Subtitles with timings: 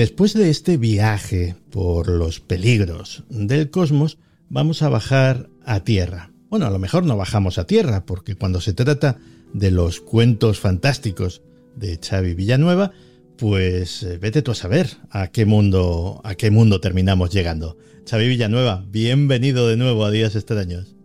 [0.00, 4.16] Después de este viaje por los peligros del cosmos,
[4.48, 6.30] vamos a bajar a tierra.
[6.48, 9.18] Bueno, a lo mejor no bajamos a tierra, porque cuando se trata
[9.52, 11.42] de los cuentos fantásticos
[11.76, 12.92] de Xavi Villanueva,
[13.36, 17.76] pues eh, vete tú a saber a qué mundo a qué mundo terminamos llegando.
[18.08, 20.99] Xavi Villanueva, bienvenido de nuevo a Días Extraños.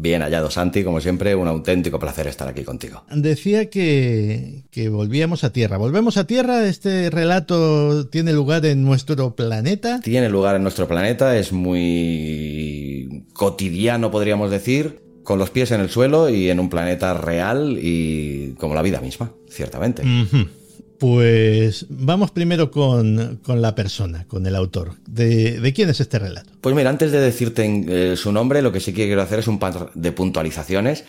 [0.00, 3.04] Bien hallado, Santi, como siempre, un auténtico placer estar aquí contigo.
[3.10, 5.76] Decía que, que volvíamos a Tierra.
[5.76, 6.66] ¿Volvemos a Tierra?
[6.66, 10.00] ¿Este relato tiene lugar en nuestro planeta?
[10.00, 15.90] Tiene lugar en nuestro planeta, es muy cotidiano, podríamos decir, con los pies en el
[15.90, 20.02] suelo y en un planeta real y como la vida misma, ciertamente.
[21.00, 24.92] Pues vamos primero con, con la persona, con el autor.
[25.08, 26.52] ¿De, de quién es este relato?
[26.60, 29.48] Pues mira, antes de decirte eh, su nombre, lo que sí que quiero hacer es
[29.48, 31.04] un par de puntualizaciones.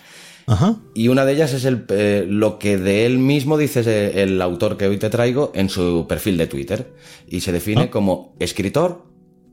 [0.47, 0.77] Ajá.
[0.95, 4.41] Y una de ellas es el, eh, lo que de él mismo dice eh, el
[4.41, 6.93] autor que hoy te traigo en su perfil de Twitter.
[7.27, 7.91] Y se define Ah.
[7.91, 9.05] como escritor,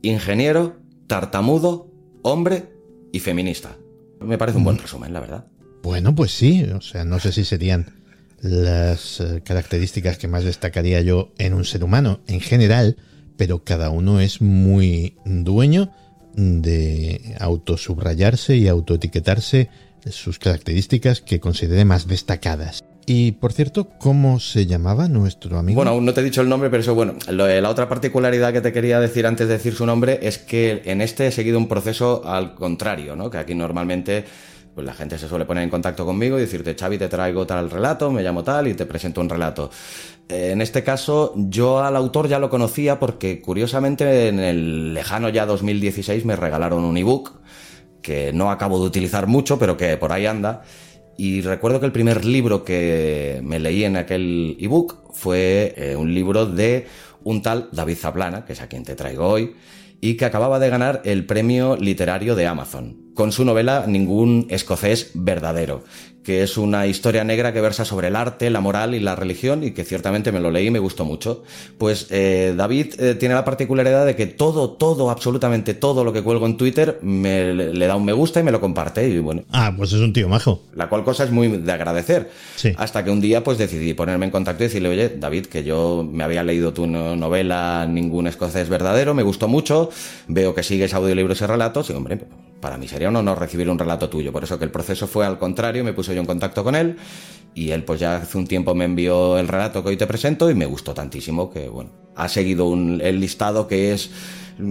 [0.03, 0.77] ingeniero,
[1.09, 1.91] tartamudo,
[2.23, 2.73] hombre
[3.13, 3.77] y feminista.
[4.21, 5.47] Me parece un buen resumen, la verdad.
[5.83, 6.63] Bueno, pues sí.
[6.75, 7.98] O sea, no sé si serían
[8.41, 12.97] las eh, características que más destacaría yo en un ser humano en general,
[13.37, 15.91] pero cada uno es muy dueño
[16.35, 19.69] de autosubrayarse y autoetiquetarse
[20.11, 22.83] sus características que considere más destacadas.
[23.07, 25.77] Y por cierto, ¿cómo se llamaba nuestro amigo?
[25.77, 28.53] Bueno, aún no te he dicho el nombre, pero eso, bueno, lo- la otra particularidad
[28.53, 31.57] que te quería decir antes de decir su nombre es que en este he seguido
[31.59, 33.31] un proceso al contrario, ¿no?
[33.31, 34.25] Que aquí normalmente
[34.79, 37.69] pues la gente se suele poner en contacto conmigo y decirte, Xavi, te traigo tal
[37.69, 39.73] relato, me llamo tal y te presento un relato.
[40.29, 45.31] Eh, En este caso, yo al autor ya lo conocía porque, curiosamente, en el lejano
[45.31, 47.41] ya 2016 me regalaron un ebook
[48.03, 50.63] que no acabo de utilizar mucho, pero que por ahí anda.
[51.17, 56.15] Y recuerdo que el primer libro que me leí en aquel ebook fue eh, un
[56.15, 56.87] libro de
[57.25, 59.57] un tal David Zaplana, que es a quien te traigo hoy,
[60.01, 65.11] y que acababa de ganar el premio literario de Amazon, con su novela Ningún escocés
[65.13, 65.83] verdadero,
[66.29, 69.65] que es una historia negra que versa sobre el arte, la moral y la religión,
[69.65, 71.43] y que ciertamente me lo leí y me gustó mucho.
[71.79, 76.21] Pues eh, David eh, tiene la particularidad de que todo, todo, absolutamente todo lo que
[76.23, 79.45] cuelgo en Twitter me, le da un me gusta y me lo comparte, y bueno,
[79.53, 80.61] Ah, pues es un tío majo.
[80.75, 82.29] la cual cosa es muy de agradecer.
[82.57, 82.75] Sí.
[82.77, 86.07] Hasta que un día pues decidí ponerme en contacto y decirle, oye, David, que yo
[86.13, 89.89] me había leído tu no- novela Ningún escocés verdadero, me gustó mucho,
[90.27, 92.19] veo que sigues audiolibros y relatos, y hombre,
[92.61, 94.33] para mí sería un honor recibir un relato tuyo.
[94.33, 96.97] Por eso que el proceso fue al contrario, me puse en contacto con él,
[97.55, 100.51] y él pues ya hace un tiempo me envió el relato que hoy te presento
[100.51, 104.11] y me gustó tantísimo que, bueno, ha seguido un- el listado que es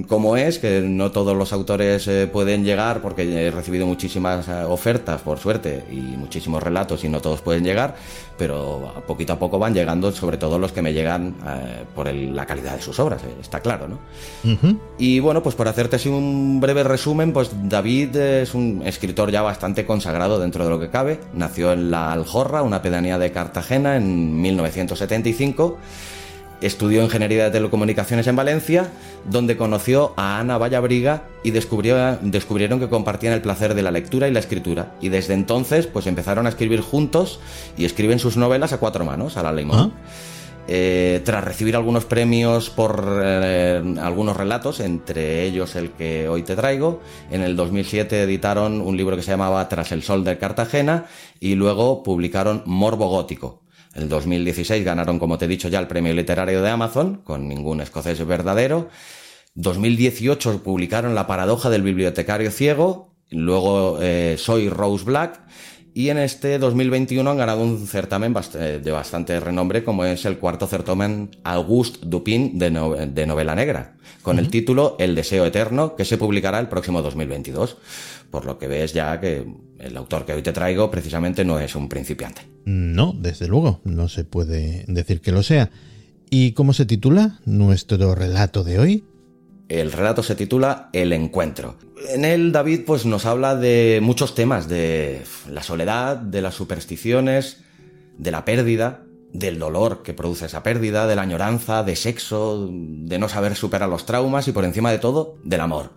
[0.08, 4.52] como es, que no todos los autores eh, pueden llegar porque he recibido muchísimas eh,
[4.68, 7.96] ofertas, por suerte, y muchísimos relatos y no todos pueden llegar,
[8.38, 12.36] pero poquito a poco van llegando, sobre todo los que me llegan eh, por el-
[12.36, 14.00] la calidad de sus obras, eh, está claro, ¿no?
[14.98, 19.42] Y bueno, pues por hacerte así un breve resumen, pues David es un escritor ya
[19.42, 21.20] bastante consagrado dentro de lo que cabe.
[21.34, 25.78] Nació en La Aljorra, una pedanía de Cartagena, en 1975.
[26.62, 28.90] Estudió Ingeniería de Telecomunicaciones en Valencia,
[29.30, 34.28] donde conoció a Ana Vallabriga y descubrió, descubrieron que compartían el placer de la lectura
[34.28, 34.96] y la escritura.
[35.00, 37.40] Y desde entonces, pues empezaron a escribir juntos
[37.78, 39.94] y escriben sus novelas a cuatro manos, a la limón.
[40.70, 46.58] Eh, tras recibir algunos premios por eh, algunos relatos, entre ellos el que hoy te
[46.58, 47.02] traigo,
[47.32, 51.06] en el 2007 editaron un libro que se llamaba Tras el Sol de Cartagena
[51.40, 53.62] y luego publicaron Morbo Gótico.
[53.98, 57.82] El 2016 ganaron, como te he dicho ya, el premio literario de Amazon, con ningún
[57.82, 58.90] escocés verdadero.
[59.56, 65.42] 2018 publicaron La paradoja del bibliotecario ciego, luego eh, Soy Rose Black,
[65.98, 70.38] y en este 2021 han ganado un certamen eh, de bastante renombre, como es el
[70.38, 75.96] cuarto certamen Auguste Dupin de, no- de novela negra, con el título El deseo eterno,
[75.96, 77.78] que se publicará el próximo 2022.
[78.30, 79.44] Por lo que ves ya que
[79.80, 82.42] el autor que hoy te traigo precisamente no es un principiante.
[82.66, 85.72] No, desde luego, no se puede decir que lo sea.
[86.30, 89.04] ¿Y cómo se titula nuestro relato de hoy?
[89.70, 91.76] El relato se titula El encuentro.
[92.10, 97.64] En él David pues nos habla de muchos temas, de la soledad, de las supersticiones,
[98.18, 99.04] de la pérdida,
[99.34, 103.90] del dolor que produce esa pérdida, de la añoranza, de sexo, de no saber superar
[103.90, 105.92] los traumas y por encima de todo, del amor.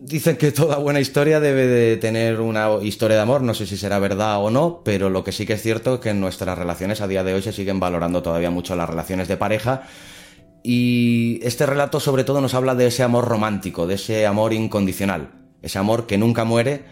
[0.00, 3.76] Dicen que toda buena historia debe de tener una historia de amor, no sé si
[3.76, 6.56] será verdad o no, pero lo que sí que es cierto es que en nuestras
[6.56, 9.88] relaciones a día de hoy se siguen valorando todavía mucho las relaciones de pareja
[10.70, 15.30] y este relato sobre todo nos habla de ese amor romántico, de ese amor incondicional,
[15.62, 16.84] ese amor que nunca muere,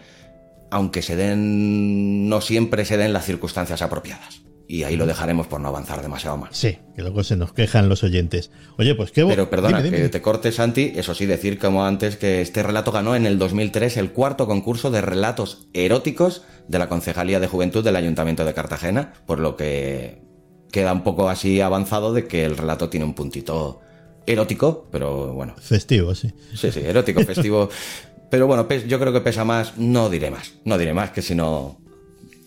[0.71, 5.61] aunque se den, no siempre se den las circunstancias apropiadas y ahí lo dejaremos por
[5.61, 6.57] no avanzar demasiado más.
[6.57, 8.49] Sí, que luego se nos quejan los oyentes.
[8.79, 10.93] Oye, pues qué Pero perdona, que te cortes, Santi.
[10.95, 14.89] Eso sí, decir como antes que este relato ganó en el 2003 el cuarto concurso
[14.89, 20.26] de relatos eróticos de la Concejalía de Juventud del Ayuntamiento de Cartagena, por lo que
[20.71, 23.81] queda un poco así avanzado de que el relato tiene un puntito
[24.25, 25.55] erótico, pero bueno.
[25.59, 26.31] Festivo, sí.
[26.55, 27.69] Sí, sí, erótico, festivo.
[28.29, 29.77] pero bueno, yo creo que pesa más.
[29.77, 30.53] No diré más.
[30.65, 31.79] No diré más que si no.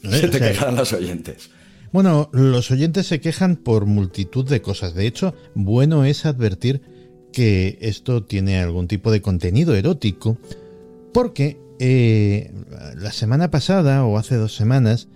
[0.02, 1.50] Eh, se te quejarán los oyentes.
[1.92, 4.94] Bueno, los oyentes se quejan por multitud de cosas.
[4.94, 6.82] De hecho, bueno es advertir
[7.32, 10.38] que esto tiene algún tipo de contenido erótico,
[11.12, 12.52] porque eh,
[12.96, 15.08] la semana pasada o hace dos semanas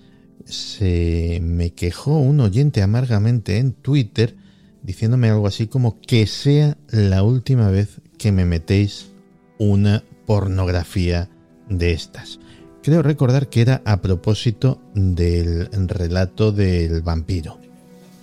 [0.45, 4.37] se me quejó un oyente amargamente en Twitter
[4.83, 9.11] diciéndome algo así como que sea la última vez que me metéis
[9.59, 11.31] una pornografía
[11.69, 12.39] de estas.
[12.83, 17.59] Creo recordar que era a propósito del relato del vampiro.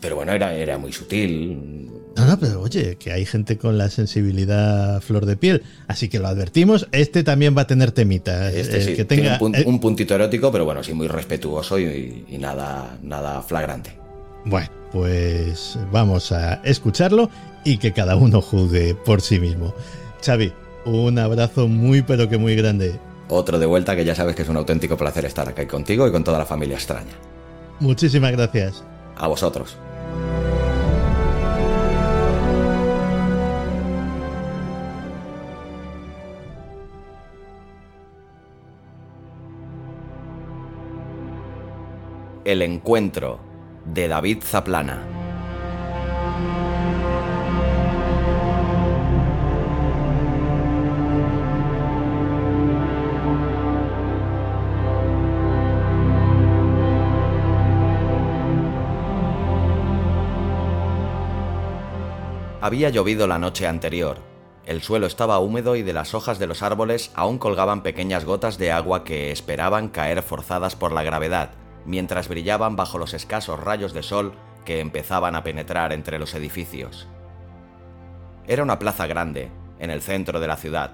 [0.02, 1.90] Pero bueno, era, era muy sutil.
[2.18, 5.64] No, no, pero oye, que hay gente con la sensibilidad flor de piel.
[5.88, 6.88] Así que lo advertimos.
[6.92, 8.52] Este también va a tener temita.
[8.52, 12.26] Este eh, sí, que tenga tiene un, puntito erótico, pero bueno, sí, muy respetuoso y,
[12.28, 13.92] y nada, nada flagrante.
[14.44, 17.30] Bueno, pues vamos a escucharlo
[17.64, 19.74] y que cada uno juzgue por sí mismo.
[20.26, 20.52] Xavi,
[20.86, 23.00] un abrazo muy pero que muy grande.
[23.30, 26.12] Otro de vuelta que ya sabes que es un auténtico placer estar aquí contigo y
[26.12, 27.14] con toda la familia extraña.
[27.80, 28.84] Muchísimas gracias.
[29.16, 29.78] A vosotros.
[42.44, 43.40] El encuentro
[43.86, 45.04] de David Zaplana.
[62.60, 64.18] Había llovido la noche anterior.
[64.66, 68.58] El suelo estaba húmedo y de las hojas de los árboles aún colgaban pequeñas gotas
[68.58, 71.52] de agua que esperaban caer forzadas por la gravedad,
[71.86, 74.34] mientras brillaban bajo los escasos rayos de sol
[74.66, 77.08] que empezaban a penetrar entre los edificios.
[78.48, 80.92] Era una plaza grande, en el centro de la ciudad.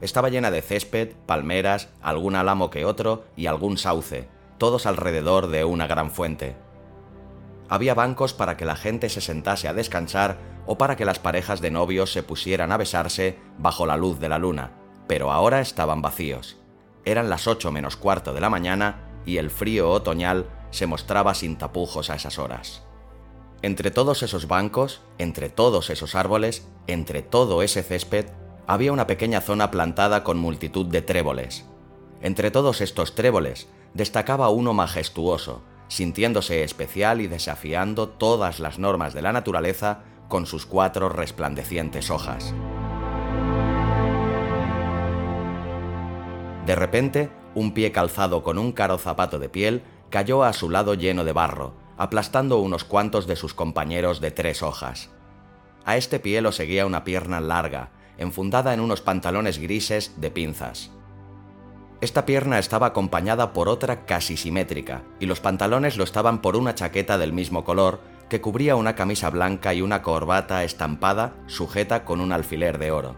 [0.00, 4.28] Estaba llena de césped, palmeras, algún álamo que otro y algún sauce,
[4.58, 6.56] todos alrededor de una gran fuente.
[7.68, 11.60] Había bancos para que la gente se sentase a descansar o para que las parejas
[11.60, 14.72] de novios se pusieran a besarse bajo la luz de la luna,
[15.06, 16.58] pero ahora estaban vacíos.
[17.04, 21.58] Eran las ocho menos cuarto de la mañana y el frío otoñal se mostraba sin
[21.58, 22.82] tapujos a esas horas.
[23.60, 28.26] Entre todos esos bancos, entre todos esos árboles, entre todo ese césped,
[28.66, 31.66] había una pequeña zona plantada con multitud de tréboles.
[32.22, 39.22] Entre todos estos tréboles destacaba uno majestuoso, sintiéndose especial y desafiando todas las normas de
[39.22, 42.54] la naturaleza con sus cuatro resplandecientes hojas.
[46.64, 50.94] De repente, un pie calzado con un caro zapato de piel cayó a su lado
[50.94, 55.10] lleno de barro, aplastando unos cuantos de sus compañeros de tres hojas.
[55.84, 60.90] A este pie lo seguía una pierna larga, enfundada en unos pantalones grises de pinzas.
[62.00, 66.74] Esta pierna estaba acompañada por otra casi simétrica, y los pantalones lo estaban por una
[66.74, 72.20] chaqueta del mismo color que cubría una camisa blanca y una corbata estampada sujeta con
[72.20, 73.16] un alfiler de oro.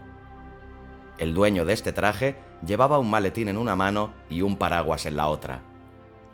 [1.19, 5.17] El dueño de este traje llevaba un maletín en una mano y un paraguas en
[5.17, 5.61] la otra.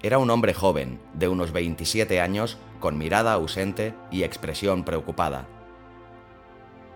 [0.01, 5.47] Era un hombre joven, de unos 27 años, con mirada ausente y expresión preocupada.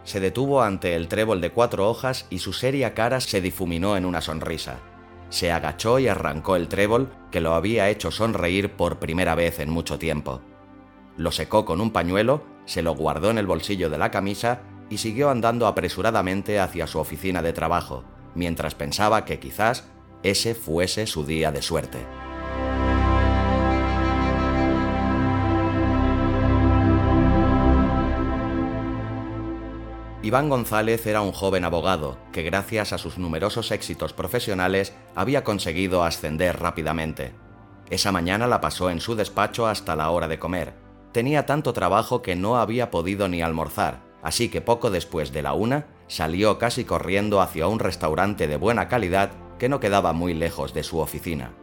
[0.04, 4.06] Se detuvo ante el trébol de cuatro hojas y su seria cara se difuminó en
[4.06, 4.78] una sonrisa.
[5.30, 9.70] Se agachó y arrancó el trébol que lo había hecho sonreír por primera vez en
[9.70, 10.42] mucho tiempo
[11.18, 14.98] lo secó con un pañuelo, se lo guardó en el bolsillo de la camisa y
[14.98, 18.04] siguió andando apresuradamente hacia su oficina de trabajo,
[18.36, 19.86] mientras pensaba que quizás
[20.24, 22.00] ese fuese su día de suerte.
[30.24, 36.04] Iván González era un joven abogado que gracias a sus numerosos éxitos profesionales había conseguido
[36.04, 37.34] ascender rápidamente.
[37.90, 40.76] Esa mañana la pasó en su despacho hasta la hora de comer,
[41.12, 45.54] tenía tanto trabajo que no había podido ni almorzar, así que poco después de la
[45.54, 50.74] una salió casi corriendo hacia un restaurante de buena calidad que no quedaba muy lejos
[50.74, 51.54] de su oficina.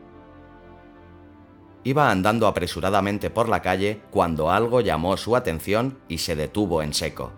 [1.85, 6.95] Iba andando apresuradamente por la calle cuando algo llamó su atención y se detuvo en
[6.95, 7.31] seco.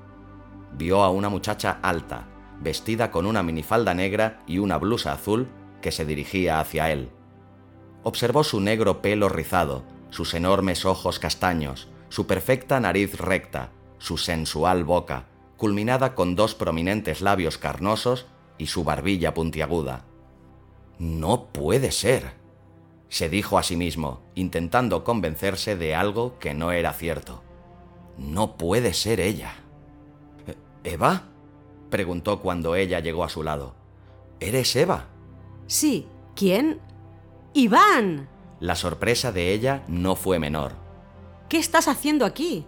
[0.75, 2.29] Vio a una muchacha alta,
[2.61, 5.49] vestida con una minifalda negra y una blusa azul,
[5.83, 7.11] que se dirigía hacia él.
[8.05, 14.85] Observó su negro pelo rizado, sus enormes ojos castaños, su perfecta nariz recta, su sensual
[14.85, 15.27] boca,
[15.61, 18.25] culminada con dos prominentes labios carnosos
[18.57, 20.07] y su barbilla puntiaguda.
[20.99, 22.33] No puede ser,
[23.11, 27.43] se dijo a sí mismo, intentando convencerse de algo que no era cierto.
[28.17, 29.53] No puede ser ella.
[30.83, 31.25] ¿Eva?
[31.91, 33.75] preguntó cuando ella llegó a su lado.
[34.41, 35.09] ¿Eres Eva?
[35.67, 36.07] Sí.
[36.35, 36.81] ¿Quién?
[37.53, 38.31] ¡Iván!
[38.61, 40.73] La sorpresa de ella no fue menor.
[41.51, 42.65] ¿Qué estás haciendo aquí?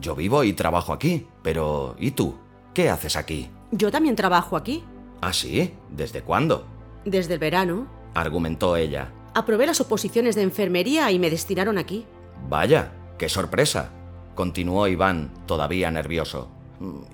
[0.00, 2.34] Yo vivo y trabajo aquí, pero ¿y tú?
[2.74, 3.50] ¿Qué haces aquí?
[3.70, 4.82] Yo también trabajo aquí.
[5.20, 5.74] ¿Ah, sí?
[5.90, 6.66] ¿Desde cuándo?
[7.04, 7.86] Desde el verano.
[8.14, 9.12] argumentó ella.
[9.34, 12.04] Aprobé las oposiciones de enfermería y me destinaron aquí.
[12.48, 13.90] Vaya, qué sorpresa,
[14.34, 16.48] continuó Iván, todavía nervioso.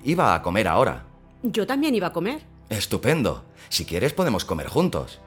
[0.03, 1.05] Iba a comer ahora.
[1.43, 2.41] Yo también iba a comer.
[2.69, 3.43] Estupendo.
[3.69, 5.19] Si quieres podemos comer juntos.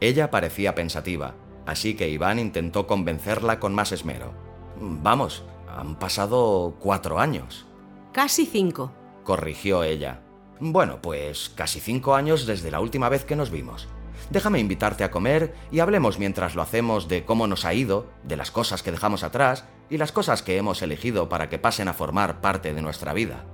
[0.00, 1.34] Ella parecía pensativa,
[1.66, 4.32] así que Iván intentó convencerla con más esmero.
[4.78, 5.44] Vamos,
[5.78, 7.66] han pasado cuatro años.
[8.12, 8.92] Casi cinco,
[9.24, 10.22] corrigió ella.
[10.58, 13.88] Bueno, pues casi cinco años desde la última vez que nos vimos.
[14.30, 18.36] Déjame invitarte a comer y hablemos mientras lo hacemos de cómo nos ha ido, de
[18.36, 21.94] las cosas que dejamos atrás y las cosas que hemos elegido para que pasen a
[21.94, 23.44] formar parte de nuestra vida.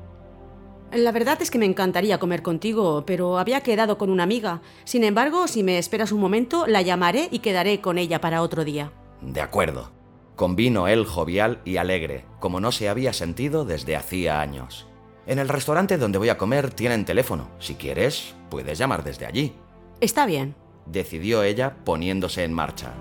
[0.92, 4.61] La verdad es que me encantaría comer contigo, pero había quedado con una amiga.
[4.85, 8.64] Sin embargo, si me esperas un momento, la llamaré y quedaré con ella para otro
[8.64, 8.92] día.
[9.20, 9.90] De acuerdo.
[10.37, 14.87] Convino él jovial y alegre, como no se había sentido desde hacía años.
[15.26, 17.49] En el restaurante donde voy a comer tienen teléfono.
[17.59, 19.55] Si quieres, puedes llamar desde allí.
[19.99, 22.93] Está bien, decidió ella poniéndose en marcha.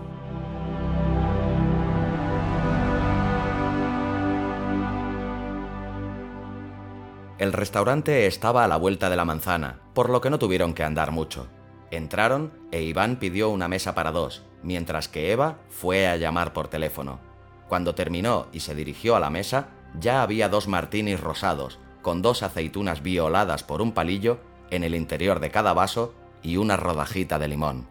[7.38, 10.84] El restaurante estaba a la vuelta de la manzana, por lo que no tuvieron que
[10.84, 11.48] andar mucho.
[11.96, 16.68] Entraron e Iván pidió una mesa para dos, mientras que Eva fue a llamar por
[16.68, 17.20] teléfono.
[17.68, 22.44] Cuando terminó y se dirigió a la mesa, ya había dos martinis rosados, con dos
[22.44, 27.48] aceitunas violadas por un palillo en el interior de cada vaso y una rodajita de
[27.48, 27.88] limón.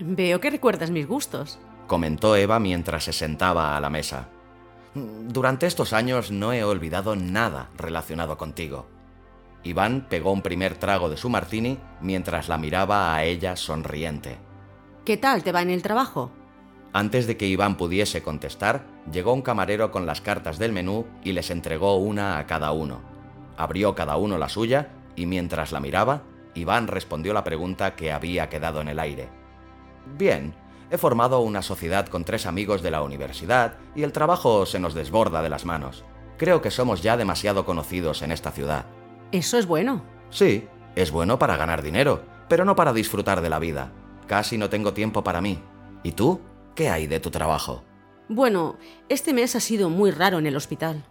[0.00, 4.28] Veo que recuerdas mis gustos, comentó Eva mientras se sentaba a la mesa.
[4.94, 8.86] Durante estos años no he olvidado nada relacionado contigo.
[9.68, 14.38] Iván pegó un primer trago de su martini mientras la miraba a ella sonriente.
[15.04, 16.30] ¿Qué tal te va en el trabajo?
[16.92, 21.32] Antes de que Iván pudiese contestar, llegó un camarero con las cartas del menú y
[21.32, 23.00] les entregó una a cada uno.
[23.56, 26.22] Abrió cada uno la suya y mientras la miraba,
[26.54, 29.28] Iván respondió la pregunta que había quedado en el aire.
[30.16, 30.54] Bien,
[30.90, 34.94] He formado una sociedad con tres amigos de la universidad y el trabajo se nos
[34.94, 36.02] desborda de las manos.
[36.38, 38.86] Creo que somos ya demasiado conocidos en esta ciudad.
[39.32, 40.02] Eso es bueno.
[40.30, 40.66] Sí,
[40.96, 43.92] es bueno para ganar dinero, pero no para disfrutar de la vida.
[44.26, 45.62] Casi no tengo tiempo para mí.
[46.02, 46.40] ¿Y tú?
[46.74, 47.84] ¿Qué hay de tu trabajo?
[48.28, 48.76] Bueno,
[49.08, 51.04] este mes ha sido muy raro en el hospital.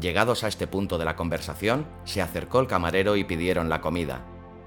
[0.00, 4.24] Llegados a este punto de la conversación, se acercó el camarero y pidieron la comida.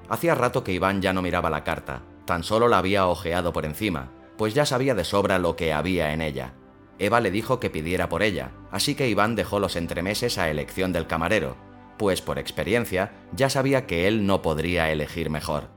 [0.09, 3.65] Hacía rato que Iván ya no miraba la carta, tan solo la había ojeado por
[3.65, 6.53] encima, pues ya sabía de sobra lo que había en ella.
[6.97, 10.91] Eva le dijo que pidiera por ella, así que Iván dejó los entremeses a elección
[10.93, 11.55] del camarero,
[12.01, 15.67] pues por experiencia ya sabía que él no podría elegir mejor.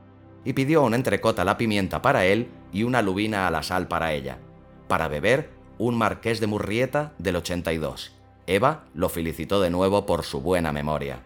[0.43, 3.87] Y pidió un entrecot a la pimienta para él y una lubina a la sal
[3.87, 4.39] para ella.
[4.87, 8.11] Para beber, un marqués de Murrieta del 82.
[8.47, 11.19] Eva lo felicitó de nuevo por su buena memoria.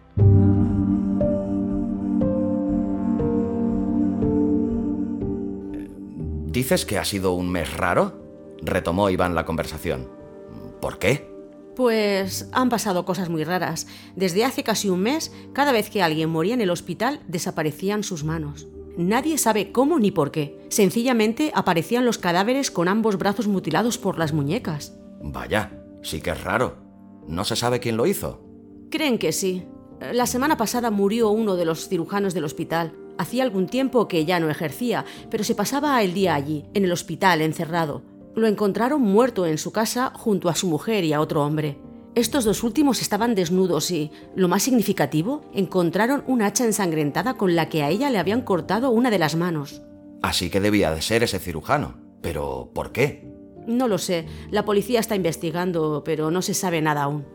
[6.52, 8.22] ¿Dices que ha sido un mes raro?
[8.62, 10.10] Retomó Iván la conversación.
[10.82, 11.39] ¿Por qué?
[11.80, 13.88] Pues han pasado cosas muy raras.
[14.18, 18.26] Desde hace casi un mes, cada vez que alguien moría en el hospital, desaparecían sus
[18.26, 18.68] manos.
[18.98, 20.60] Nadie sabe cómo ni por qué.
[20.68, 24.94] Sencillamente aparecían los cadáveres con ambos brazos mutilados por las muñecas.
[25.22, 25.72] Vaya,
[26.04, 26.76] sí que es raro.
[27.30, 28.42] ¿No se sabe quién lo hizo?
[28.92, 29.66] Creen que sí.
[30.02, 32.92] La semana pasada murió uno de los cirujanos del hospital.
[33.18, 36.92] Hacía algún tiempo que ya no ejercía, pero se pasaba el día allí, en el
[36.92, 38.04] hospital, encerrado.
[38.40, 41.78] Lo encontraron muerto en su casa junto a su mujer y a otro hombre.
[42.16, 47.68] Estos dos últimos estaban desnudos y, lo más significativo, encontraron un hacha ensangrentada con la
[47.68, 49.82] que a ella le habían cortado una de las manos.
[50.22, 51.98] Así que debía de ser ese cirujano.
[52.22, 53.30] Pero, ¿por qué?
[53.68, 54.26] No lo sé.
[54.52, 57.26] La policía está investigando, pero no se sabe nada aún.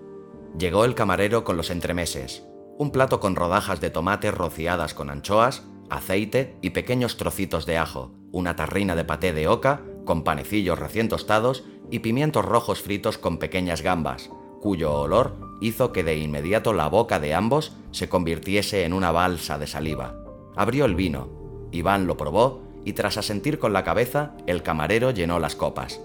[0.59, 2.47] Llegó el camarero con los entremeses.
[2.79, 8.15] Un plato con rodajas de tomate rociadas con anchoas, aceite y pequeños trocitos de ajo,
[8.33, 13.39] una tarrina de paté de oca con panecillos recién tostados y pimientos rojos fritos con
[13.39, 14.31] pequeñas gambas,
[14.61, 19.59] cuyo olor hizo que de inmediato la boca de ambos se convirtiese en una balsa
[19.59, 20.15] de saliva.
[20.57, 21.29] Abrió el vino.
[21.73, 26.01] Iván lo probó y tras asentir con la cabeza, el camarero llenó las copas.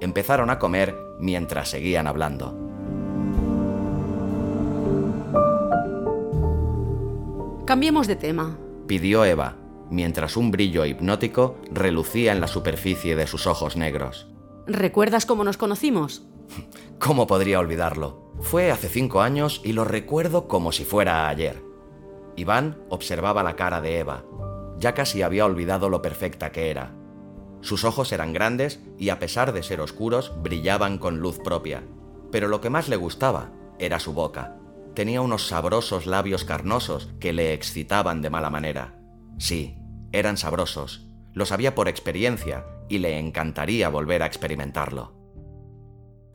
[0.00, 2.54] Empezaron a comer mientras seguían hablando.
[7.64, 9.56] Cambiemos de tema, pidió Eva,
[9.90, 14.28] mientras un brillo hipnótico relucía en la superficie de sus ojos negros.
[14.66, 16.26] ¿Recuerdas cómo nos conocimos?
[16.98, 18.32] ¿Cómo podría olvidarlo?
[18.40, 21.62] Fue hace cinco años y lo recuerdo como si fuera ayer.
[22.36, 24.24] Iván observaba la cara de Eva.
[24.78, 26.94] Ya casi había olvidado lo perfecta que era.
[27.60, 31.82] Sus ojos eran grandes y a pesar de ser oscuros brillaban con luz propia.
[32.30, 34.56] Pero lo que más le gustaba era su boca.
[34.94, 39.03] Tenía unos sabrosos labios carnosos que le excitaban de mala manera.
[39.38, 39.78] Sí,
[40.12, 41.08] eran sabrosos.
[41.32, 45.12] Lo sabía por experiencia y le encantaría volver a experimentarlo.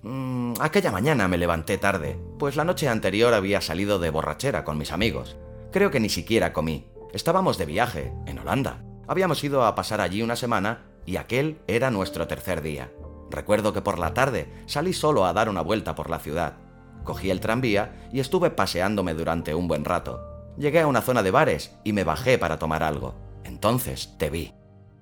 [0.01, 4.77] Mm, aquella mañana me levanté tarde, pues la noche anterior había salido de borrachera con
[4.77, 5.37] mis amigos.
[5.71, 6.87] Creo que ni siquiera comí.
[7.13, 8.83] Estábamos de viaje, en Holanda.
[9.07, 12.91] Habíamos ido a pasar allí una semana y aquel era nuestro tercer día.
[13.29, 16.57] Recuerdo que por la tarde salí solo a dar una vuelta por la ciudad.
[17.03, 20.28] Cogí el tranvía y estuve paseándome durante un buen rato.
[20.59, 23.15] Llegué a una zona de bares y me bajé para tomar algo.
[23.45, 24.53] Entonces te vi.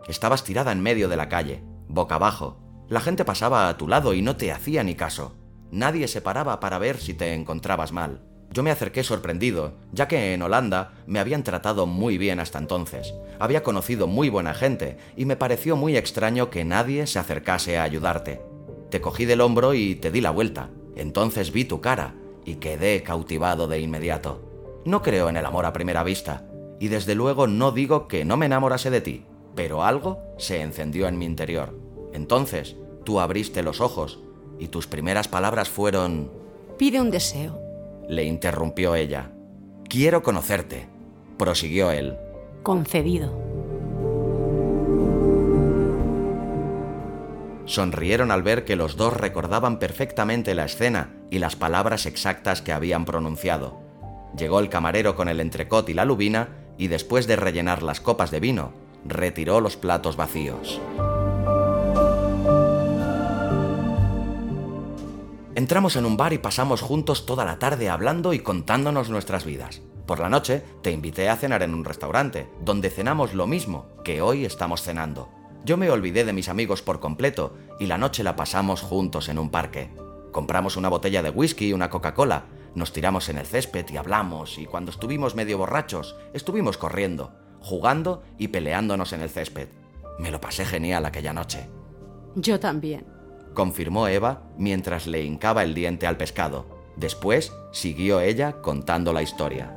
[0.08, 2.60] Estabas tirada en medio de la calle, boca abajo.
[2.88, 5.36] La gente pasaba a tu lado y no te hacía ni caso.
[5.72, 8.22] Nadie se paraba para ver si te encontrabas mal.
[8.52, 13.16] Yo me acerqué sorprendido, ya que en Holanda me habían tratado muy bien hasta entonces.
[13.40, 17.84] Había conocido muy buena gente y me pareció muy extraño que nadie se acercase a
[17.84, 18.42] ayudarte.
[18.92, 20.70] Te cogí del hombro y te di la vuelta.
[20.96, 22.14] Entonces vi tu cara
[22.46, 24.47] y quedé cautivado de inmediato.
[24.86, 26.44] No creo en el amor a primera vista,
[26.80, 31.08] y desde luego no digo que no me enamorase de ti, pero algo se encendió
[31.08, 31.78] en mi interior.
[32.14, 34.20] Entonces, tú abriste los ojos,
[34.60, 36.32] y tus primeras palabras fueron...
[36.78, 37.60] Pide un deseo.
[38.08, 39.32] Le interrumpió ella.
[39.90, 40.88] Quiero conocerte,
[41.38, 42.18] prosiguió él.
[42.64, 43.32] Concedido.
[47.66, 52.72] Sonrieron al ver que los dos recordaban perfectamente la escena y las palabras exactas que
[52.72, 53.87] habían pronunciado.
[54.38, 58.30] Llegó el camarero con el entrecot y la lubina y después de rellenar las copas
[58.30, 58.72] de vino,
[59.04, 60.80] retiró los platos vacíos.
[65.56, 69.82] Entramos en un bar y pasamos juntos toda la tarde hablando y contándonos nuestras vidas.
[70.06, 74.22] Por la noche te invité a cenar en un restaurante, donde cenamos lo mismo que
[74.22, 75.30] hoy estamos cenando.
[75.66, 79.40] Yo me olvidé de mis amigos por completo y la noche la pasamos juntos en
[79.40, 79.90] un parque.
[80.32, 82.46] Compramos una botella de whisky y una Coca-Cola
[82.78, 88.22] nos tiramos en el césped y hablamos, y cuando estuvimos medio borrachos, estuvimos corriendo, jugando
[88.38, 89.70] y peleándonos en el césped.
[90.20, 91.68] Me lo pasé genial aquella noche.
[92.36, 93.08] Yo también,
[93.56, 96.68] confirmó Eva mientras le hincaba el diente al pescado.
[96.96, 99.76] Después siguió ella contando la historia.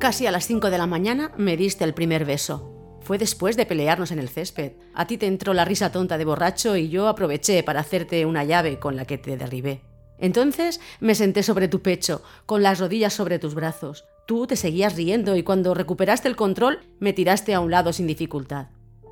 [0.00, 2.73] Casi a las 5 de la mañana me diste el primer beso.
[3.04, 4.72] Fue después de pelearnos en el césped.
[4.94, 8.44] A ti te entró la risa tonta de borracho y yo aproveché para hacerte una
[8.44, 9.82] llave con la que te derribé.
[10.18, 14.06] Entonces me senté sobre tu pecho, con las rodillas sobre tus brazos.
[14.26, 18.06] Tú te seguías riendo y cuando recuperaste el control me tiraste a un lado sin
[18.06, 18.68] dificultad.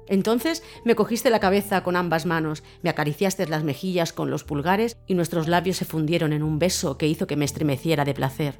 [0.08, 4.96] Entonces me cogiste la cabeza con ambas manos, me acariciaste las mejillas con los pulgares
[5.06, 8.58] y nuestros labios se fundieron en un beso que hizo que me estremeciera de placer.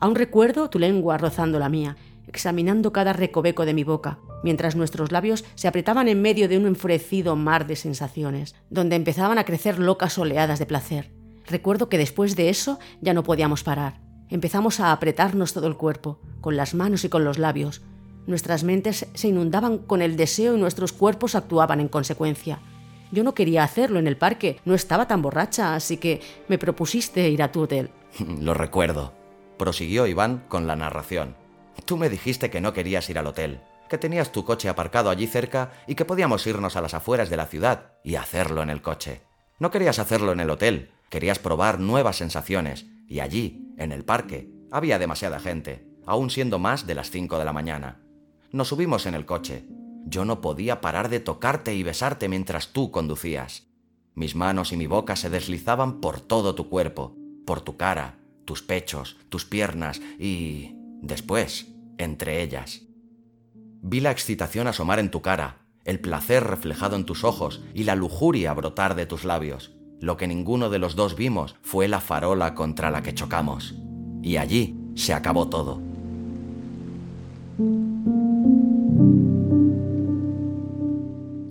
[0.00, 5.12] Aún recuerdo tu lengua rozando la mía, examinando cada recoveco de mi boca, mientras nuestros
[5.12, 9.78] labios se apretaban en medio de un enfurecido mar de sensaciones, donde empezaban a crecer
[9.78, 11.12] locas oleadas de placer.
[11.46, 14.00] Recuerdo que después de eso ya no podíamos parar.
[14.28, 17.82] Empezamos a apretarnos todo el cuerpo, con las manos y con los labios.
[18.26, 22.60] Nuestras mentes se inundaban con el deseo y nuestros cuerpos actuaban en consecuencia.
[23.10, 27.28] Yo no quería hacerlo en el parque, no estaba tan borracha, así que me propusiste
[27.28, 27.90] ir a tu hotel.
[28.40, 29.12] Lo recuerdo.
[29.58, 31.36] Prosiguió Iván con la narración.
[31.84, 35.26] Tú me dijiste que no querías ir al hotel, que tenías tu coche aparcado allí
[35.26, 38.82] cerca y que podíamos irnos a las afueras de la ciudad y hacerlo en el
[38.82, 39.22] coche.
[39.58, 44.50] No querías hacerlo en el hotel, querías probar nuevas sensaciones, y allí, en el parque,
[44.70, 48.00] había demasiada gente, aún siendo más de las 5 de la mañana.
[48.50, 49.66] Nos subimos en el coche.
[50.06, 53.66] Yo no podía parar de tocarte y besarte mientras tú conducías.
[54.14, 57.14] Mis manos y mi boca se deslizaban por todo tu cuerpo,
[57.46, 60.81] por tu cara, tus pechos, tus piernas y...
[61.02, 61.66] después,
[61.98, 62.82] entre ellas.
[63.82, 67.96] Vi la excitación asomar en tu cara, el placer reflejado en tus ojos y la
[67.96, 69.72] lujuria brotar de tus labios.
[70.00, 73.74] Lo que ninguno de los dos vimos fue la farola contra la que chocamos.
[74.22, 75.80] Y allí se acabó todo.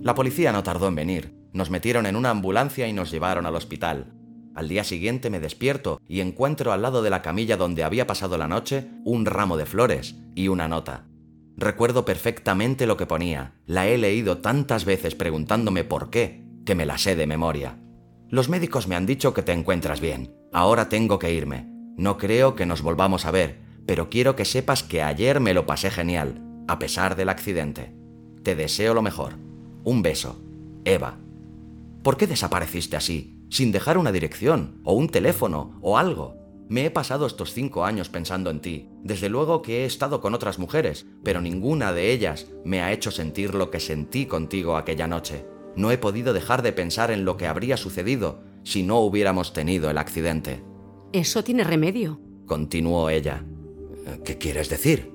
[0.02, 1.34] La policía no tardó en venir.
[1.52, 4.12] Nos metieron en una ambulancia y nos llevaron al hospital.
[4.54, 8.36] Al día siguiente me despierto y encuentro al lado de la camilla donde había pasado
[8.36, 11.06] la noche un ramo de flores y una nota.
[11.56, 13.54] Recuerdo perfectamente lo que ponía.
[13.66, 17.78] La he leído tantas veces preguntándome por qué, que me la sé de memoria.
[18.28, 20.34] Los médicos me han dicho que te encuentras bien.
[20.52, 21.66] Ahora tengo que irme.
[21.96, 25.66] No creo que nos volvamos a ver, pero quiero que sepas que ayer me lo
[25.66, 27.94] pasé genial, a pesar del accidente.
[28.42, 29.34] Te deseo lo mejor.
[29.84, 30.42] Un beso.
[30.84, 31.18] Eva.
[32.02, 36.36] ¿Por qué desapareciste así, sin dejar una dirección, o un teléfono, o algo?
[36.70, 38.88] Me he pasado estos cinco años pensando en ti.
[39.02, 43.10] Desde luego que he estado con otras mujeres, pero ninguna de ellas me ha hecho
[43.10, 45.44] sentir lo que sentí contigo aquella noche.
[45.76, 49.90] No he podido dejar de pensar en lo que habría sucedido si no hubiéramos tenido
[49.90, 50.64] el accidente.
[51.12, 53.44] Eso tiene remedio, continuó ella.
[54.24, 55.12] ¿Qué quieres decir?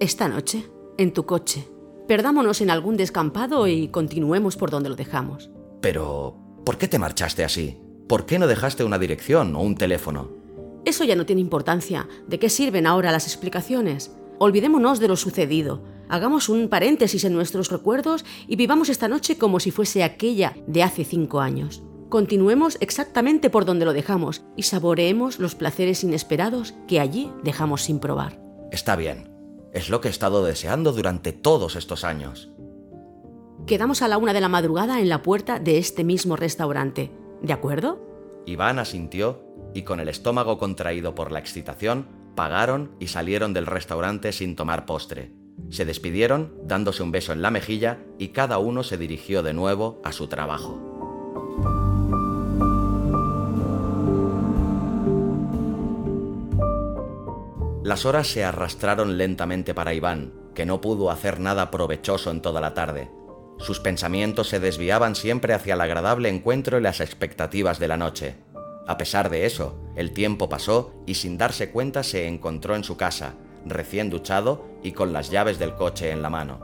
[0.00, 0.64] Esta noche,
[0.96, 1.68] en tu coche.
[2.08, 5.50] Perdámonos en algún descampado y continuemos por donde lo dejamos.
[5.82, 7.78] Pero, ¿por qué te marchaste así?
[8.08, 10.30] ¿Por qué no dejaste una dirección o un teléfono?
[10.84, 12.08] Eso ya no tiene importancia.
[12.26, 14.14] ¿De qué sirven ahora las explicaciones?
[14.38, 15.82] Olvidémonos de lo sucedido.
[16.08, 20.82] Hagamos un paréntesis en nuestros recuerdos y vivamos esta noche como si fuese aquella de
[20.82, 21.82] hace cinco años.
[22.10, 27.98] Continuemos exactamente por donde lo dejamos y saboreemos los placeres inesperados que allí dejamos sin
[27.98, 28.38] probar.
[28.70, 29.32] Está bien.
[29.72, 32.50] Es lo que he estado deseando durante todos estos años.
[33.66, 37.10] Quedamos a la una de la madrugada en la puerta de este mismo restaurante.
[37.40, 37.98] ¿De acuerdo?
[38.44, 44.32] Iván asintió y con el estómago contraído por la excitación, pagaron y salieron del restaurante
[44.32, 45.32] sin tomar postre.
[45.70, 50.02] Se despidieron dándose un beso en la mejilla y cada uno se dirigió de nuevo
[50.04, 50.78] a su trabajo.
[57.82, 62.60] Las horas se arrastraron lentamente para Iván, que no pudo hacer nada provechoso en toda
[62.60, 63.10] la tarde.
[63.58, 68.36] Sus pensamientos se desviaban siempre hacia el agradable encuentro y las expectativas de la noche.
[68.86, 72.96] A pesar de eso, el tiempo pasó y sin darse cuenta se encontró en su
[72.96, 76.60] casa, recién duchado y con las llaves del coche en la mano.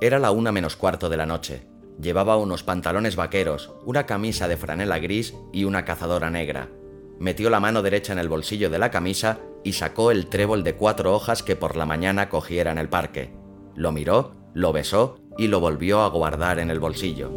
[0.00, 1.66] Era la una menos cuarto de la noche.
[2.00, 6.68] Llevaba unos pantalones vaqueros, una camisa de franela gris y una cazadora negra.
[7.18, 10.74] Metió la mano derecha en el bolsillo de la camisa y sacó el trébol de
[10.74, 13.30] cuatro hojas que por la mañana cogiera en el parque.
[13.74, 17.32] Lo miró, lo besó y lo volvió a guardar en el bolsillo.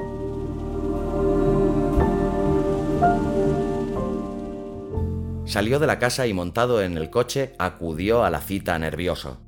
[5.46, 9.40] Salió de la casa y montado en el coche acudió a la cita nervioso.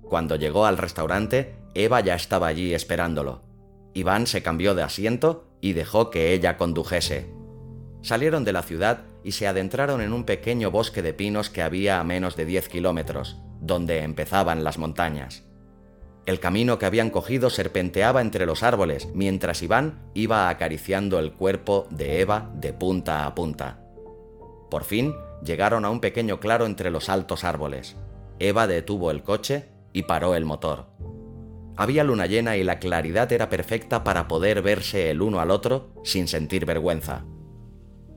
[0.00, 3.42] Cuando llegó al restaurante, Eva ya estaba allí esperándolo.
[3.92, 7.30] Iván se cambió de asiento y dejó que ella condujese.
[8.00, 12.00] Salieron de la ciudad y se adentraron en un pequeño bosque de pinos que había
[12.00, 15.47] a menos de 10 kilómetros, donde empezaban las montañas.
[16.28, 21.86] El camino que habían cogido serpenteaba entre los árboles, mientras Iván iba acariciando el cuerpo
[21.88, 23.78] de Eva de punta a punta.
[24.70, 27.96] Por fin llegaron a un pequeño claro entre los altos árboles.
[28.40, 30.88] Eva detuvo el coche y paró el motor.
[31.78, 35.94] Había luna llena y la claridad era perfecta para poder verse el uno al otro
[36.04, 37.24] sin sentir vergüenza.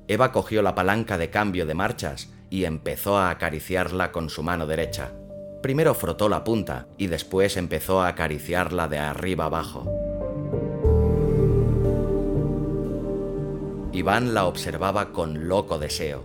[0.09, 4.67] Eva cogió la palanca de cambio de marchas y empezó a acariciarla con su mano
[4.67, 5.13] derecha.
[5.61, 9.85] Primero frotó la punta y después empezó a acariciarla de arriba abajo.
[13.93, 16.23] Iván la observaba con loco deseo.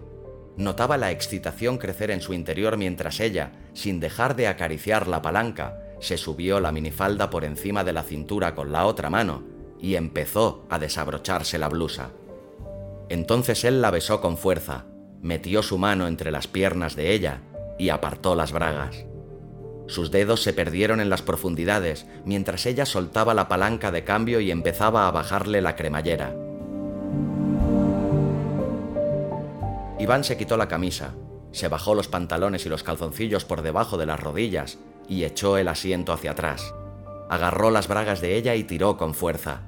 [0.57, 5.83] Notaba la excitación crecer en su interior mientras ella, sin dejar de acariciar la palanca,
[6.01, 9.42] se subió la minifalda por encima de la cintura con la otra mano
[9.79, 12.11] y empezó a desabrocharse la blusa.
[13.11, 14.87] Entonces él la besó con fuerza,
[15.20, 17.42] metió su mano entre las piernas de ella
[17.79, 19.05] y apartó las bragas.
[19.87, 24.51] Sus dedos se perdieron en las profundidades mientras ella soltaba la palanca de cambio y
[24.51, 26.35] empezaba a bajarle la cremallera.
[29.99, 31.14] Iván se quitó la camisa,
[31.53, 35.68] se bajó los pantalones y los calzoncillos por debajo de las rodillas y echó el
[35.68, 36.75] asiento hacia atrás.
[37.31, 39.62] Agarró las bragas de ella y tiró con fuerza.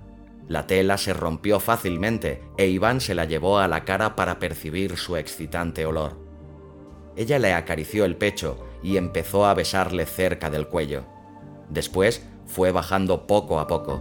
[0.49, 4.97] La tela se rompió fácilmente e Iván se la llevó a la cara para percibir
[4.97, 6.19] su excitante olor.
[7.17, 11.05] Ella le acarició el pecho y empezó a besarle cerca del cuello.
[11.69, 14.01] Después fue bajando poco a poco.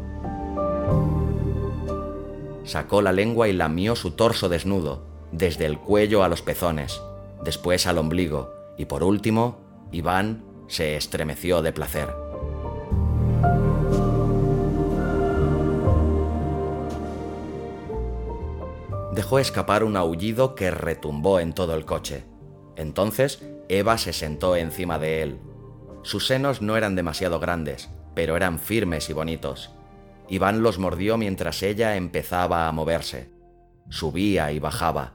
[2.63, 7.01] Sacó la lengua y lamió su torso desnudo, desde el cuello a los pezones,
[7.43, 9.57] después al ombligo y por último,
[9.91, 12.09] Iván se estremeció de placer.
[19.13, 22.23] Dejó escapar un aullido que retumbó en todo el coche.
[22.75, 25.39] Entonces, Eva se sentó encima de él.
[26.03, 29.71] Sus senos no eran demasiado grandes, pero eran firmes y bonitos.
[30.29, 33.29] Iván los mordió mientras ella empezaba a moverse.
[33.89, 35.13] Subía y bajaba.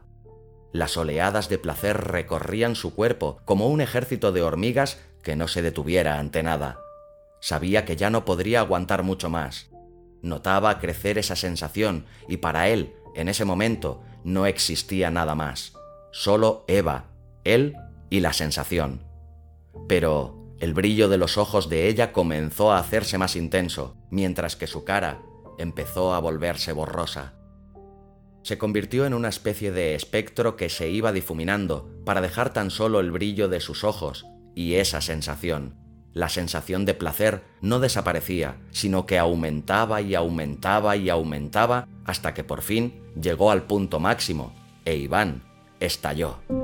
[0.72, 5.62] Las oleadas de placer recorrían su cuerpo como un ejército de hormigas que no se
[5.62, 6.78] detuviera ante nada.
[7.40, 9.68] Sabía que ya no podría aguantar mucho más.
[10.22, 15.74] Notaba crecer esa sensación y para él, en ese momento, no existía nada más.
[16.12, 17.06] Solo Eva,
[17.44, 17.76] él
[18.12, 19.00] y la sensación.
[19.88, 24.66] Pero el brillo de los ojos de ella comenzó a hacerse más intenso, mientras que
[24.66, 25.22] su cara
[25.58, 27.32] empezó a volverse borrosa.
[28.42, 33.00] Se convirtió en una especie de espectro que se iba difuminando para dejar tan solo
[33.00, 35.78] el brillo de sus ojos y esa sensación.
[36.12, 42.44] La sensación de placer no desaparecía, sino que aumentaba y aumentaba y aumentaba hasta que
[42.44, 44.52] por fin llegó al punto máximo
[44.84, 45.44] e Iván
[45.80, 46.61] estalló.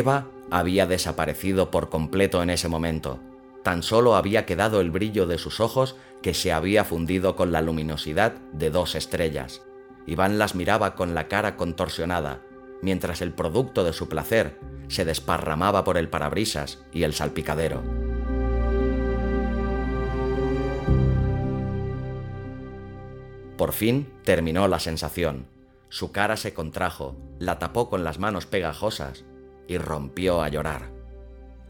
[0.00, 3.20] Eva había desaparecido por completo en ese momento.
[3.62, 7.60] Tan solo había quedado el brillo de sus ojos que se había fundido con la
[7.60, 9.60] luminosidad de dos estrellas.
[10.06, 12.40] Iván las miraba con la cara contorsionada,
[12.80, 14.58] mientras el producto de su placer
[14.88, 17.82] se desparramaba por el parabrisas y el salpicadero.
[23.58, 25.44] Por fin terminó la sensación.
[25.90, 29.24] Su cara se contrajo, la tapó con las manos pegajosas
[29.70, 30.90] y rompió a llorar.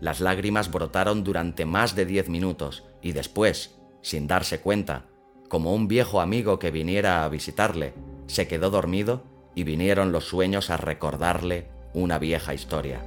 [0.00, 5.04] Las lágrimas brotaron durante más de diez minutos y después, sin darse cuenta,
[5.50, 7.92] como un viejo amigo que viniera a visitarle,
[8.26, 13.04] se quedó dormido y vinieron los sueños a recordarle una vieja historia.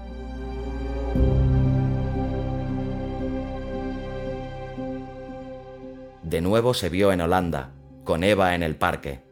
[6.21, 7.71] De nuevo se vio en Holanda,
[8.03, 9.23] con Eva en el parque.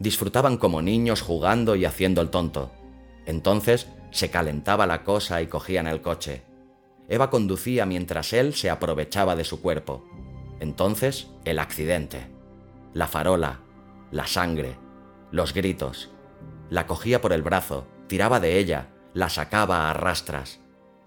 [0.00, 2.72] Disfrutaban como niños jugando y haciendo el tonto.
[3.26, 6.44] Entonces se calentaba la cosa y cogían el coche.
[7.08, 10.04] Eva conducía mientras él se aprovechaba de su cuerpo.
[10.60, 12.28] Entonces, el accidente.
[12.92, 13.58] La farola,
[14.12, 14.76] la sangre,
[15.32, 16.12] los gritos.
[16.70, 20.60] La cogía por el brazo, tiraba de ella, la sacaba a rastras.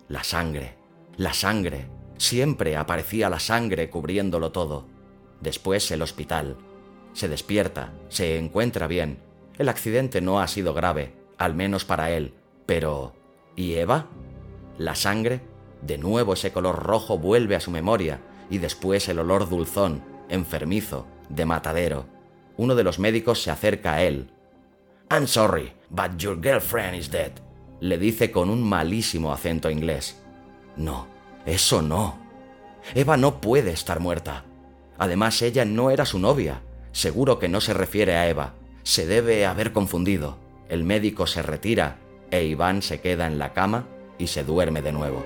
[0.09, 0.75] La sangre,
[1.15, 1.87] la sangre.
[2.17, 4.85] Siempre aparecía la sangre cubriéndolo todo.
[5.39, 6.57] Después el hospital.
[7.13, 9.19] Se despierta, se encuentra bien.
[9.57, 12.33] El accidente no ha sido grave, al menos para él,
[12.67, 13.15] pero...
[13.55, 14.05] ¿Y Eva?
[14.77, 15.41] La sangre,
[15.81, 18.19] de nuevo ese color rojo vuelve a su memoria
[18.51, 22.05] y después el olor dulzón, enfermizo, de matadero.
[22.55, 24.29] Uno de los médicos se acerca a él.
[25.09, 27.31] I'm sorry, but your girlfriend is dead,
[27.79, 30.21] le dice con un malísimo acento inglés.
[30.75, 31.07] No,
[31.47, 32.19] eso no.
[32.93, 34.45] Eva no puede estar muerta.
[34.99, 36.61] Además, ella no era su novia.
[36.91, 38.53] Seguro que no se refiere a Eva.
[38.83, 40.37] Se debe haber confundido.
[40.69, 41.97] El médico se retira
[42.31, 43.87] e Iván se queda en la cama
[44.17, 45.25] y se duerme de nuevo.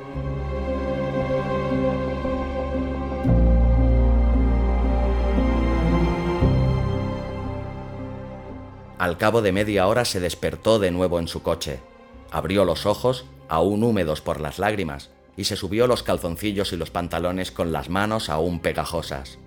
[8.98, 11.80] Al cabo de media hora se despertó de nuevo en su coche.
[12.30, 16.92] Abrió los ojos, aún húmedos por las lágrimas, y se subió los calzoncillos y los
[16.92, 19.40] pantalones con las manos aún pegajosas.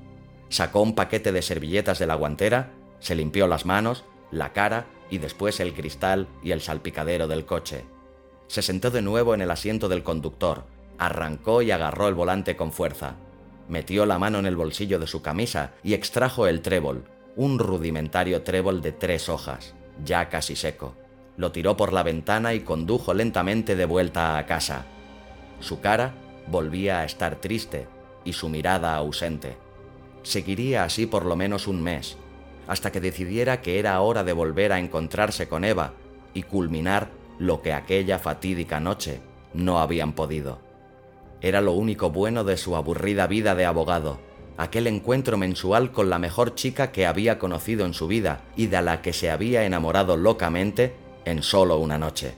[0.48, 5.18] Sacó un paquete de servilletas de la guantera, se limpió las manos, la cara y
[5.18, 7.84] después el cristal y el salpicadero del coche.
[8.46, 10.64] Se sentó de nuevo en el asiento del conductor,
[10.98, 13.16] arrancó y agarró el volante con fuerza.
[13.68, 17.04] Metió la mano en el bolsillo de su camisa y extrajo el trébol,
[17.36, 20.94] un rudimentario trébol de tres hojas, ya casi seco.
[21.36, 24.86] Lo tiró por la ventana y condujo lentamente de vuelta a casa.
[25.60, 26.14] Su cara
[26.46, 27.88] volvía a estar triste
[28.24, 29.56] y su mirada ausente.
[30.22, 32.16] Seguiría así por lo menos un mes,
[32.66, 35.92] hasta que decidiera que era hora de volver a encontrarse con Eva
[36.32, 39.20] y culminar lo que aquella fatídica noche
[39.52, 40.58] no habían podido.
[41.40, 44.18] Era lo único bueno de su aburrida vida de abogado,
[44.56, 48.80] aquel encuentro mensual con la mejor chica que había conocido en su vida y de
[48.82, 52.34] la que se había enamorado locamente en solo una noche.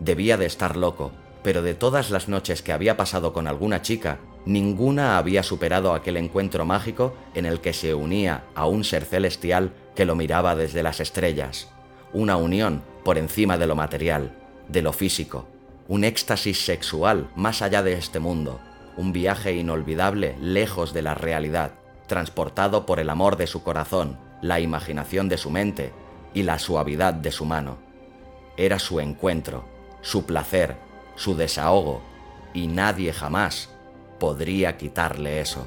[0.00, 4.18] Debía de estar loco, pero de todas las noches que había pasado con alguna chica,
[4.44, 9.72] ninguna había superado aquel encuentro mágico en el que se unía a un ser celestial
[9.94, 11.68] que lo miraba desde las estrellas,
[12.12, 14.32] una unión por encima de lo material,
[14.68, 15.46] de lo físico,
[15.88, 18.60] un éxtasis sexual más allá de este mundo,
[18.96, 21.72] un viaje inolvidable lejos de la realidad,
[22.06, 25.92] transportado por el amor de su corazón, la imaginación de su mente
[26.34, 27.78] y la suavidad de su mano.
[28.56, 29.64] Era su encuentro,
[30.02, 30.76] su placer,
[31.16, 32.02] su desahogo,
[32.54, 33.70] y nadie jamás
[34.18, 35.66] podría quitarle eso.